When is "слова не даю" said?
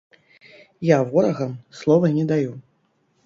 1.81-2.59